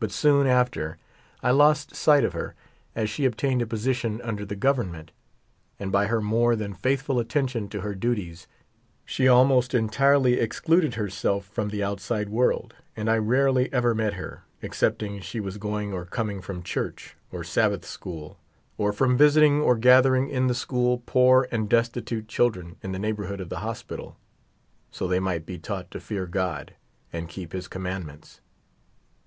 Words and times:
But 0.00 0.12
soon 0.12 0.46
after 0.46 0.96
I 1.42 1.50
lost 1.50 1.94
sight 1.94 2.24
of 2.24 2.32
her, 2.32 2.54
as 2.94 3.10
she 3.10 3.26
obtained 3.26 3.60
a 3.60 3.66
position 3.66 4.22
under 4.22 4.46
the 4.46 4.56
Government, 4.56 5.12
and 5.78 5.92
by 5.92 6.06
her 6.06 6.22
more 6.22 6.56
than 6.56 6.72
faithful 6.72 7.18
attention 7.20 7.68
to 7.68 7.82
her 7.82 7.94
duties 7.94 8.46
she 9.04 9.28
almost 9.28 9.74
entirely 9.74 10.40
excluded 10.40 10.94
herself 10.94 11.44
from 11.44 11.68
the 11.68 11.84
outside 11.84 12.30
world, 12.30 12.76
and 12.96 13.10
I 13.10 13.18
rarely 13.18 13.70
ever 13.74 13.94
met 13.94 14.14
her, 14.14 14.44
excepting 14.62 15.20
she 15.20 15.38
was 15.38 15.58
going 15.58 15.92
or 15.92 16.06
coming 16.06 16.40
from 16.40 16.62
church 16.62 17.14
or 17.30 17.44
Sabbath 17.44 17.84
school, 17.84 18.38
or 18.78 18.90
from 18.90 19.18
visiting 19.18 19.60
or 19.60 19.76
gath 19.76 20.06
ering 20.06 20.30
in 20.30 20.46
the 20.46 20.54
school 20.54 21.02
poor 21.04 21.46
and 21.52 21.68
destitute 21.68 22.26
children 22.26 22.76
in 22.82 22.92
the 22.92 22.98
neighborhood 22.98 23.42
of 23.42 23.50
the 23.50 23.58
hospital, 23.58 24.16
so 24.90 25.06
they 25.06 25.20
might 25.20 25.44
be 25.44 25.58
taught 25.58 25.90
to 25.90 26.00
fear 26.00 26.24
God 26.26 26.72
and 27.12 27.28
keep 27.28 27.52
His 27.52 27.68
Commandments. 27.68 28.40